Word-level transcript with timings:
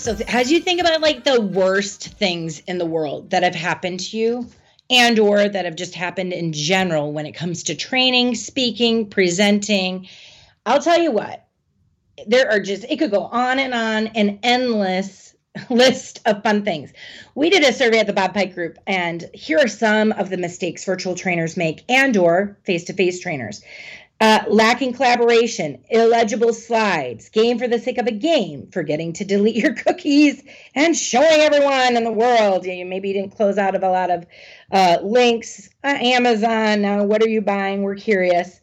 So, 0.00 0.16
as 0.28 0.50
you 0.50 0.60
think 0.60 0.80
about 0.80 1.02
like 1.02 1.24
the 1.24 1.42
worst 1.42 2.14
things 2.14 2.60
in 2.60 2.78
the 2.78 2.86
world 2.86 3.28
that 3.30 3.42
have 3.42 3.54
happened 3.54 4.00
to 4.00 4.16
you, 4.16 4.48
and 4.88 5.18
or 5.18 5.46
that 5.46 5.66
have 5.66 5.76
just 5.76 5.94
happened 5.94 6.32
in 6.32 6.54
general 6.54 7.12
when 7.12 7.26
it 7.26 7.32
comes 7.32 7.64
to 7.64 7.74
training, 7.74 8.34
speaking, 8.34 9.10
presenting, 9.10 10.08
I'll 10.64 10.80
tell 10.80 10.98
you 10.98 11.12
what. 11.12 11.46
There 12.26 12.50
are 12.50 12.60
just 12.60 12.84
it 12.88 12.98
could 12.98 13.10
go 13.10 13.24
on 13.24 13.58
and 13.58 13.74
on 13.74 14.06
an 14.08 14.38
endless 14.42 15.34
list 15.68 16.20
of 16.24 16.42
fun 16.42 16.64
things. 16.64 16.94
We 17.34 17.50
did 17.50 17.62
a 17.62 17.72
survey 17.72 17.98
at 17.98 18.06
the 18.06 18.14
Bob 18.14 18.32
Pike 18.32 18.54
group 18.54 18.78
and 18.86 19.28
here 19.34 19.58
are 19.58 19.68
some 19.68 20.12
of 20.12 20.30
the 20.30 20.38
mistakes 20.38 20.82
virtual 20.82 21.14
trainers 21.14 21.58
make 21.58 21.84
and 21.90 22.16
or 22.16 22.58
face-to-face 22.64 23.20
trainers. 23.20 23.62
Uh, 24.20 24.44
lacking 24.48 24.92
collaboration, 24.92 25.82
illegible 25.88 26.52
slides, 26.52 27.30
game 27.30 27.58
for 27.58 27.66
the 27.66 27.78
sake 27.78 27.96
of 27.96 28.06
a 28.06 28.12
game, 28.12 28.68
forgetting 28.70 29.14
to 29.14 29.24
delete 29.24 29.56
your 29.56 29.72
cookies, 29.86 30.42
and 30.74 30.94
showing 30.94 31.40
everyone 31.40 31.96
in 31.96 32.04
the 32.04 32.12
world. 32.12 32.66
You 32.66 32.84
maybe 32.84 33.08
you 33.08 33.14
didn't 33.14 33.34
close 33.34 33.56
out 33.56 33.74
of 33.74 33.82
a 33.82 33.88
lot 33.88 34.10
of 34.10 34.26
uh, 34.72 34.98
links. 35.02 35.70
Uh, 35.82 35.96
Amazon, 35.98 36.82
now 36.82 37.02
what 37.04 37.22
are 37.22 37.28
you 37.28 37.40
buying? 37.40 37.82
We're 37.82 37.94
curious. 37.94 38.60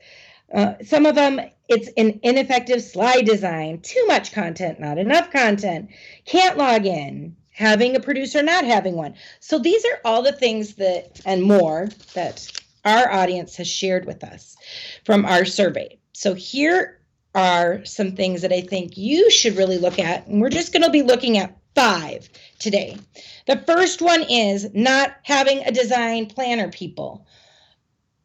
Uh, 0.53 0.75
some 0.85 1.05
of 1.05 1.15
them, 1.15 1.41
it's 1.67 1.89
an 1.97 2.19
ineffective 2.23 2.81
slide 2.83 3.25
design, 3.25 3.81
too 3.81 4.05
much 4.07 4.31
content, 4.31 4.79
not 4.79 4.97
enough 4.97 5.31
content, 5.31 5.89
can't 6.25 6.57
log 6.57 6.85
in, 6.85 7.35
having 7.51 7.95
a 7.95 7.99
producer, 7.99 8.43
not 8.43 8.63
having 8.63 8.95
one. 8.95 9.15
So 9.39 9.59
these 9.59 9.83
are 9.85 9.99
all 10.05 10.21
the 10.21 10.31
things 10.31 10.75
that, 10.75 11.19
and 11.25 11.41
more, 11.41 11.89
that 12.13 12.47
our 12.87 13.11
audience 13.11 13.57
has 13.57 13.67
shared 13.67 14.05
with 14.05 14.23
us 14.23 14.55
from 15.03 15.25
our 15.25 15.43
survey. 15.43 15.99
So 16.13 16.33
here 16.33 17.01
are 17.35 17.83
some 17.85 18.15
things 18.15 18.41
that 18.41 18.53
I 18.53 18.61
think 18.61 18.97
you 18.97 19.29
should 19.29 19.57
really 19.57 19.77
look 19.77 19.99
at. 19.99 20.25
And 20.27 20.41
we're 20.41 20.49
just 20.49 20.71
going 20.71 20.83
to 20.83 20.89
be 20.89 21.03
looking 21.03 21.37
at 21.37 21.57
five 21.75 22.29
today. 22.59 22.97
The 23.45 23.57
first 23.57 24.01
one 24.01 24.23
is 24.23 24.73
not 24.73 25.15
having 25.23 25.59
a 25.59 25.71
design 25.71 26.27
planner, 26.27 26.69
people. 26.69 27.27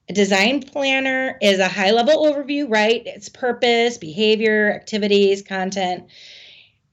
A 0.08 0.12
design 0.12 0.62
planner 0.62 1.36
is 1.42 1.58
a 1.58 1.68
high 1.68 1.90
level 1.90 2.24
overview, 2.24 2.70
right? 2.70 3.06
Its 3.06 3.28
purpose, 3.28 3.98
behavior, 3.98 4.72
activities, 4.72 5.42
content. 5.42 6.06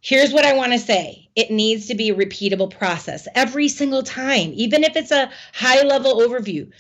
Here's 0.02 0.34
what 0.34 0.46
I 0.46 0.56
want 0.56 0.74
to 0.74 0.80
say 0.80 1.30
it 1.36 1.52
needs 1.52 1.88
to 1.88 1.96
be 1.96 2.10
a 2.10 2.16
repeatable 2.16 2.72
process 2.72 3.28
every 3.36 3.68
single 3.68 4.04
time, 4.04 4.52
even 4.56 4.84
if 4.84 4.96
it's 4.96 5.12
a 5.12 5.30
high 5.54 5.84
level 5.84 6.16
overview 6.16 6.72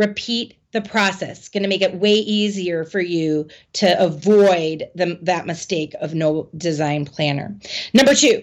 repeat 0.00 0.56
the 0.72 0.80
process. 0.80 1.48
Going 1.48 1.62
to 1.62 1.68
make 1.68 1.82
it 1.82 1.94
way 1.94 2.14
easier 2.14 2.84
for 2.84 3.00
you 3.00 3.48
to 3.74 4.02
avoid 4.02 4.88
the, 4.94 5.18
that 5.22 5.46
mistake 5.46 5.94
of 6.00 6.14
no 6.14 6.48
design 6.56 7.04
planner. 7.04 7.56
Number 7.92 8.14
two 8.14 8.42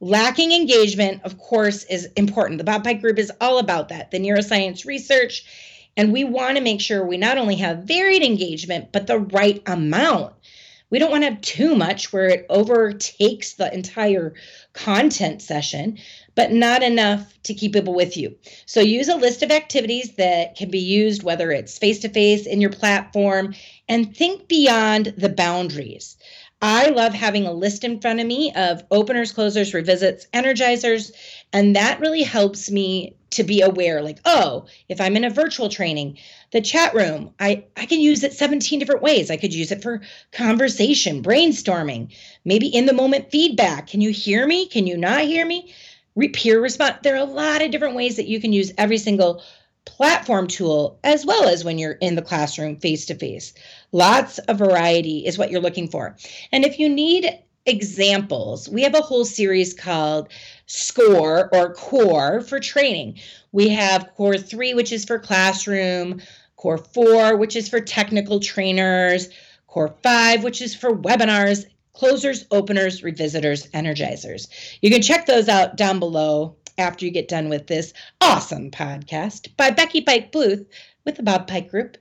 lacking 0.00 0.50
engagement 0.52 1.22
of 1.24 1.38
course 1.38 1.84
is 1.84 2.06
important. 2.16 2.58
The 2.58 2.64
bob 2.64 2.82
pike 2.84 3.00
group 3.00 3.18
is 3.18 3.32
all 3.40 3.58
about 3.58 3.88
that 3.88 4.10
the 4.10 4.18
neuroscience 4.18 4.84
research 4.84 5.44
and 5.96 6.12
we 6.12 6.24
want 6.24 6.56
to 6.56 6.62
make 6.62 6.80
sure 6.80 7.04
we 7.04 7.16
not 7.16 7.38
only 7.38 7.56
have 7.56 7.84
varied 7.84 8.22
engagement 8.22 8.90
but 8.92 9.06
the 9.06 9.18
right 9.18 9.62
amount. 9.66 10.34
We 10.90 10.98
don't 10.98 11.10
want 11.10 11.22
to 11.22 11.30
have 11.30 11.40
too 11.40 11.74
much 11.74 12.12
where 12.12 12.26
it 12.26 12.44
overtakes 12.50 13.54
the 13.54 13.72
entire 13.72 14.34
content 14.74 15.40
session 15.40 15.98
but 16.34 16.52
not 16.52 16.82
enough 16.82 17.32
to 17.42 17.54
keep 17.54 17.72
people 17.72 17.94
with 17.94 18.16
you. 18.16 18.36
So 18.66 18.80
use 18.80 19.08
a 19.08 19.16
list 19.16 19.42
of 19.42 19.50
activities 19.50 20.14
that 20.16 20.56
can 20.56 20.70
be 20.70 20.78
used, 20.78 21.22
whether 21.22 21.50
it's 21.50 21.78
face 21.78 21.98
to 22.00 22.08
face 22.08 22.46
in 22.46 22.60
your 22.60 22.70
platform, 22.70 23.54
and 23.88 24.16
think 24.16 24.48
beyond 24.48 25.14
the 25.16 25.28
boundaries. 25.28 26.16
I 26.64 26.90
love 26.90 27.12
having 27.12 27.44
a 27.44 27.52
list 27.52 27.82
in 27.82 28.00
front 28.00 28.20
of 28.20 28.26
me 28.26 28.52
of 28.54 28.84
openers, 28.92 29.32
closers, 29.32 29.74
revisits, 29.74 30.28
energizers, 30.32 31.10
and 31.52 31.74
that 31.74 31.98
really 31.98 32.22
helps 32.22 32.70
me 32.70 33.16
to 33.30 33.42
be 33.42 33.62
aware 33.62 34.02
like, 34.02 34.20
oh, 34.24 34.66
if 34.88 35.00
I'm 35.00 35.16
in 35.16 35.24
a 35.24 35.30
virtual 35.30 35.68
training, 35.68 36.18
the 36.52 36.60
chat 36.60 36.94
room, 36.94 37.34
I, 37.40 37.64
I 37.76 37.86
can 37.86 37.98
use 37.98 38.22
it 38.22 38.32
17 38.32 38.78
different 38.78 39.02
ways. 39.02 39.30
I 39.30 39.38
could 39.38 39.54
use 39.54 39.72
it 39.72 39.82
for 39.82 40.02
conversation, 40.32 41.22
brainstorming, 41.22 42.14
maybe 42.44 42.68
in 42.68 42.86
the 42.86 42.92
moment 42.92 43.32
feedback. 43.32 43.88
Can 43.88 44.00
you 44.00 44.10
hear 44.10 44.46
me? 44.46 44.66
Can 44.66 44.86
you 44.86 44.96
not 44.96 45.22
hear 45.22 45.44
me? 45.44 45.72
Peer 46.32 46.60
response. 46.60 46.98
There 47.02 47.14
are 47.14 47.18
a 47.18 47.24
lot 47.24 47.62
of 47.62 47.70
different 47.70 47.96
ways 47.96 48.16
that 48.16 48.26
you 48.26 48.40
can 48.40 48.52
use 48.52 48.72
every 48.78 48.98
single 48.98 49.42
platform 49.84 50.46
tool 50.46 50.98
as 51.02 51.26
well 51.26 51.48
as 51.48 51.64
when 51.64 51.78
you're 51.78 51.92
in 51.92 52.14
the 52.14 52.22
classroom 52.22 52.76
face 52.76 53.06
to 53.06 53.14
face. 53.14 53.52
Lots 53.90 54.38
of 54.38 54.58
variety 54.58 55.26
is 55.26 55.38
what 55.38 55.50
you're 55.50 55.60
looking 55.60 55.88
for. 55.88 56.16
And 56.52 56.64
if 56.64 56.78
you 56.78 56.88
need 56.88 57.38
examples, 57.66 58.68
we 58.68 58.82
have 58.82 58.94
a 58.94 59.00
whole 59.02 59.24
series 59.24 59.74
called 59.74 60.28
SCORE 60.66 61.48
or 61.52 61.74
CORE 61.74 62.40
for 62.40 62.60
training. 62.60 63.18
We 63.52 63.68
have 63.70 64.10
CORE 64.16 64.38
3, 64.38 64.74
which 64.74 64.92
is 64.92 65.04
for 65.04 65.18
classroom, 65.18 66.20
CORE 66.56 66.78
4, 66.78 67.36
which 67.36 67.56
is 67.56 67.68
for 67.68 67.80
technical 67.80 68.40
trainers, 68.40 69.28
CORE 69.66 69.94
5, 70.02 70.44
which 70.44 70.62
is 70.62 70.74
for 70.74 70.96
webinars, 70.96 71.64
closers, 71.94 72.44
openers, 72.50 73.02
revisitors, 73.02 73.70
energizers. 73.70 74.48
You 74.80 74.90
can 74.90 75.02
check 75.02 75.26
those 75.26 75.48
out 75.48 75.76
down 75.76 75.98
below 75.98 76.56
after 76.78 77.04
you 77.04 77.10
get 77.10 77.28
done 77.28 77.48
with 77.48 77.66
this 77.66 77.92
awesome 78.20 78.70
podcast 78.70 79.54
by 79.56 79.70
Becky 79.70 80.00
Pike 80.00 80.32
Booth 80.32 80.66
with 81.04 81.16
the 81.16 81.22
Bob 81.22 81.46
Pike 81.46 81.68
Group. 81.68 81.96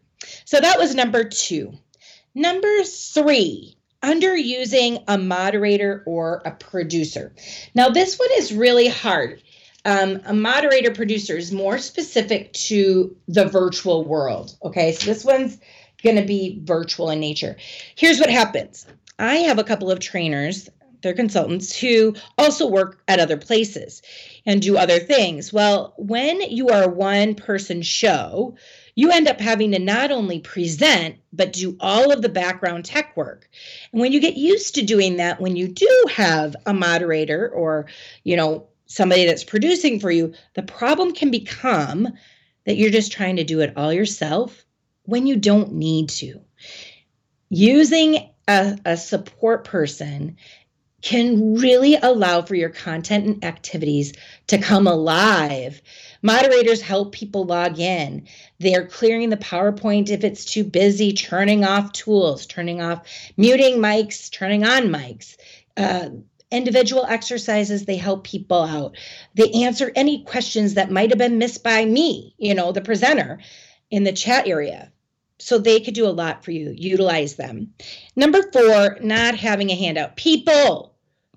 So 0.46 0.60
that 0.60 0.80
was 0.80 0.96
number 0.96 1.24
two. 1.24 1.74
Number 2.34 2.84
three, 2.84 3.76
under 4.02 4.36
using 4.36 5.00
a 5.08 5.18
moderator 5.18 6.04
or 6.06 6.42
a 6.46 6.52
producer. 6.52 7.34
Now, 7.76 7.90
this 7.90 8.18
one 8.18 8.30
is 8.38 8.54
really 8.54 8.88
hard. 8.88 9.44
Um, 9.84 10.22
a 10.26 10.34
moderator 10.34 10.92
producer 10.92 11.36
is 11.36 11.52
more 11.52 11.78
specific 11.78 12.54
to 12.54 13.16
the 13.28 13.46
virtual 13.46 14.06
world. 14.06 14.56
Okay, 14.64 14.94
so 14.94 15.06
this 15.08 15.26
one's 15.26 15.58
going 16.04 16.16
to 16.16 16.26
be 16.26 16.60
virtual 16.64 17.10
in 17.10 17.20
nature. 17.20 17.58
Here's 17.96 18.20
what 18.20 18.30
happens 18.30 18.86
I 19.22 19.36
have 19.38 19.60
a 19.60 19.64
couple 19.64 19.92
of 19.92 20.00
trainers, 20.00 20.68
they're 21.02 21.14
consultants, 21.14 21.78
who 21.78 22.16
also 22.38 22.68
work 22.68 23.02
at 23.08 23.20
other 23.20 23.38
places 23.38 24.02
and 24.46 24.62
do 24.62 24.78
other 24.78 25.00
things. 25.00 25.54
Well, 25.54 25.94
when 25.98 26.42
you 26.42 26.70
are 26.70 26.84
a 26.84 26.90
one 26.90 27.36
person 27.36 27.82
show, 27.82 28.56
you 28.96 29.12
end 29.12 29.28
up 29.28 29.40
having 29.40 29.72
to 29.72 29.80
not 29.80 30.12
only 30.12 30.40
present, 30.40 31.16
but 31.32 31.54
do 31.54 31.78
all 31.80 32.12
of 32.12 32.22
the 32.22 32.30
background 32.30 32.86
tech 32.86 33.16
work. 33.16 33.50
And 33.92 34.02
when 34.02 34.12
you 34.12 34.20
get 34.20 34.38
used 34.38 34.76
to 34.76 34.82
doing 34.82 35.18
that, 35.18 35.40
when 35.40 35.56
you 35.56 35.68
do 35.68 36.06
have 36.14 36.56
a 36.66 36.74
moderator 36.74 37.50
or, 37.50 37.86
you 38.24 38.36
know, 38.36 38.68
somebody 38.88 39.26
that's 39.26 39.44
producing 39.44 40.00
for 40.00 40.12
you, 40.12 40.34
the 40.56 40.64
problem 40.64 41.14
can 41.14 41.32
become 41.32 42.10
that 42.66 42.76
you're 42.76 42.92
just 42.92 43.12
trying 43.12 43.38
to 43.38 43.44
do 43.44 43.62
it 43.62 43.74
all 43.78 43.94
yourself 43.94 44.66
when 45.04 45.26
you 45.26 45.38
don't 45.38 45.74
need 45.74 46.10
to. 46.10 46.42
Using 47.50 48.31
a, 48.48 48.78
a 48.86 48.98
support 48.98 49.64
person 49.64 50.38
can 51.02 51.56
really 51.56 51.96
allow 51.96 52.44
for 52.44 52.56
your 52.56 52.70
content 52.70 53.26
and 53.26 53.44
activities 53.44 54.14
to 54.48 54.60
come 54.60 54.86
alive. 54.88 55.82
Moderators 56.22 56.82
help 56.82 57.12
people 57.12 57.46
log 57.46 57.80
in. 57.80 58.28
They're 58.60 58.86
clearing 58.86 59.30
the 59.30 59.38
PowerPoint 59.38 60.10
if 60.10 60.24
it's 60.24 60.46
too 60.46 60.64
busy, 60.64 61.14
turning 61.14 61.66
off 61.66 61.92
tools, 61.92 62.46
turning 62.46 62.82
off 62.82 63.08
muting 63.36 63.78
mics, 63.78 64.32
turning 64.32 64.64
on 64.64 64.90
mics. 64.90 65.38
Uh, 65.76 66.10
individual 66.52 67.06
exercises, 67.06 67.86
they 67.86 67.98
help 67.98 68.24
people 68.24 68.62
out. 68.62 68.96
They 69.34 69.50
answer 69.64 69.92
any 69.96 70.24
questions 70.24 70.76
that 70.76 70.92
might 70.92 71.10
have 71.10 71.18
been 71.18 71.40
missed 71.40 71.64
by 71.64 71.84
me, 71.84 72.36
you 72.38 72.54
know, 72.54 72.72
the 72.72 72.82
presenter 72.82 73.40
in 73.90 74.04
the 74.04 74.12
chat 74.12 74.48
area 74.48 74.92
so 75.42 75.58
they 75.58 75.80
could 75.80 75.94
do 75.94 76.08
a 76.08 76.10
lot 76.10 76.44
for 76.44 76.52
you. 76.52 76.74
Utilize 76.78 77.36
them. 77.36 77.74
Number 78.16 78.42
four, 78.52 78.98
not 79.02 79.36
having 79.36 79.70
a 79.70 79.76
handout. 79.76 80.16
People, 80.16 80.96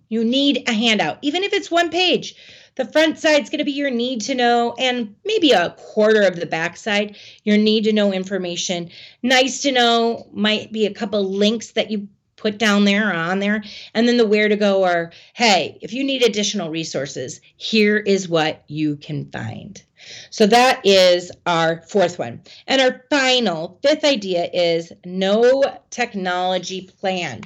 you 0.08 0.25
need 0.25 0.69
a 0.69 0.73
handout, 0.73 1.19
even 1.23 1.43
if 1.43 1.52
it's 1.52 1.70
one 1.70 1.90
page. 1.90 2.37
The 2.76 2.84
front 2.84 3.19
side's 3.19 3.50
going 3.50 3.58
to 3.58 3.64
be 3.64 3.73
your 3.73 3.90
need 3.90 4.23
to 4.23 4.34
know, 4.34 4.75
and 4.79 5.14
maybe 5.25 5.52
a 5.52 5.76
quarter 5.79 6.23
of 6.23 6.37
the 6.37 6.46
back 6.46 6.76
side, 6.76 7.17
your 7.44 7.56
need 7.56 7.84
to 7.84 7.93
know 7.93 8.12
information. 8.12 8.90
Nice 9.23 9.62
to 9.62 9.73
know 9.73 10.29
might 10.32 10.73
be 10.73 10.87
a 10.87 10.93
couple 10.93 11.23
links 11.25 11.73
that 11.73 11.90
you 11.90 12.08
put 12.37 12.58
down 12.58 12.84
there 12.84 13.08
or 13.08 13.14
on 13.14 13.38
there. 13.38 13.64
And 13.94 14.06
then 14.06 14.19
the 14.19 14.26
where 14.26 14.49
to 14.49 14.56
go 14.56 14.84
are 14.84 15.12
hey, 15.32 15.79
if 15.81 15.93
you 15.93 16.05
need 16.05 16.23
additional 16.23 16.69
resources, 16.69 17.40
here 17.56 17.96
is 17.96 18.29
what 18.29 18.64
you 18.67 18.96
can 18.96 19.31
find. 19.31 19.82
So 20.31 20.47
that 20.47 20.85
is 20.85 21.31
our 21.47 21.83
fourth 21.83 22.19
one. 22.19 22.43
And 22.67 22.81
our 22.81 23.05
final 23.11 23.79
fifth 23.83 24.05
idea 24.05 24.49
is 24.53 24.93
no 25.05 25.62
technology 25.91 26.91
plan. 27.01 27.43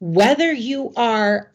Whether 0.00 0.52
you 0.52 0.92
are 0.96 1.52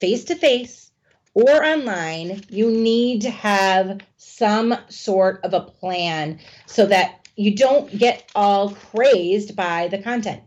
face 0.00 0.24
to 0.24 0.34
face 0.34 0.90
or 1.34 1.64
online, 1.64 2.42
you 2.48 2.70
need 2.70 3.22
to 3.22 3.30
have 3.30 4.00
some 4.16 4.74
sort 4.88 5.44
of 5.44 5.52
a 5.54 5.60
plan 5.60 6.38
so 6.66 6.86
that 6.86 7.28
you 7.36 7.54
don't 7.54 7.96
get 7.96 8.30
all 8.34 8.70
crazed 8.70 9.54
by 9.54 9.88
the 9.88 9.98
content. 9.98 10.42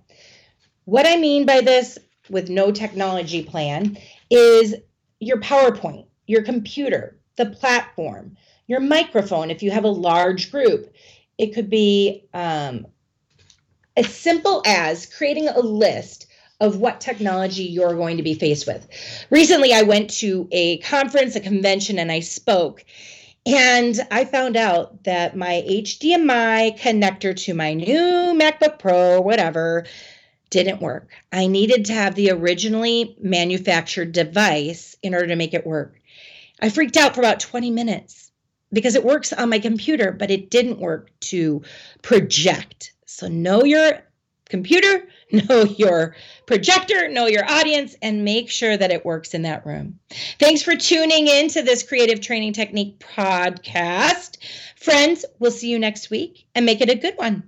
What 0.85 1.07
I 1.07 1.17
mean 1.17 1.45
by 1.45 1.61
this 1.61 1.99
with 2.29 2.49
no 2.49 2.71
technology 2.71 3.43
plan 3.43 3.97
is 4.29 4.75
your 5.19 5.39
PowerPoint, 5.39 6.07
your 6.25 6.43
computer, 6.43 7.19
the 7.35 7.47
platform, 7.47 8.37
your 8.69 8.79
microphone 8.79 9.49
if 9.49 9.63
you 9.63 9.71
have 9.71 9.83
a 9.83 9.89
large 9.89 10.51
group. 10.51 10.93
It 11.37 11.55
could 11.55 11.69
be 11.69 12.23
um, 12.33 12.85
as 13.97 14.13
simple 14.13 14.61
as 14.65 15.07
creating 15.07 15.47
a 15.47 15.59
list 15.59 16.27
of 16.61 16.77
what 16.77 17.01
technology 17.01 17.63
you're 17.63 17.95
going 17.95 18.17
to 18.17 18.23
be 18.23 18.35
faced 18.35 18.67
with. 18.67 18.87
Recently, 19.31 19.73
I 19.73 19.81
went 19.81 20.11
to 20.19 20.47
a 20.51 20.77
conference, 20.79 21.35
a 21.35 21.39
convention, 21.39 21.97
and 21.97 22.11
I 22.11 22.19
spoke. 22.19 22.85
And 23.45 23.99
I 24.11 24.25
found 24.25 24.55
out 24.55 25.03
that 25.05 25.35
my 25.35 25.65
HDMI 25.67 26.77
connector 26.77 27.35
to 27.45 27.53
my 27.55 27.73
new 27.73 28.37
MacBook 28.37 28.77
Pro, 28.77 29.19
whatever, 29.21 29.85
didn't 30.51 30.81
work. 30.81 31.09
I 31.31 31.47
needed 31.47 31.85
to 31.85 31.93
have 31.93 32.13
the 32.13 32.31
originally 32.31 33.15
manufactured 33.19 34.11
device 34.11 34.95
in 35.01 35.15
order 35.15 35.27
to 35.27 35.35
make 35.35 35.53
it 35.53 35.65
work. 35.65 35.99
I 36.61 36.69
freaked 36.69 36.97
out 36.97 37.15
for 37.15 37.21
about 37.21 37.39
20 37.39 37.71
minutes 37.71 38.28
because 38.71 38.95
it 38.95 39.03
works 39.03 39.33
on 39.33 39.49
my 39.49 39.59
computer, 39.59 40.11
but 40.11 40.31
it 40.31 40.49
didn't 40.49 40.79
work 40.79 41.11
to 41.21 41.61
project. 42.01 42.93
So, 43.05 43.27
know 43.27 43.63
your 43.63 44.03
computer, 44.49 45.07
know 45.31 45.63
your 45.63 46.15
projector, 46.45 47.07
know 47.07 47.27
your 47.27 47.49
audience, 47.49 47.95
and 48.01 48.25
make 48.25 48.49
sure 48.49 48.75
that 48.75 48.91
it 48.91 49.05
works 49.05 49.33
in 49.33 49.43
that 49.43 49.65
room. 49.65 49.99
Thanks 50.39 50.61
for 50.61 50.75
tuning 50.75 51.27
in 51.27 51.47
to 51.49 51.61
this 51.61 51.83
Creative 51.83 52.19
Training 52.19 52.53
Technique 52.53 52.99
podcast. 52.99 54.37
Friends, 54.75 55.25
we'll 55.39 55.51
see 55.51 55.69
you 55.69 55.79
next 55.79 56.09
week 56.09 56.45
and 56.55 56.65
make 56.65 56.81
it 56.81 56.89
a 56.89 56.95
good 56.95 57.15
one. 57.17 57.43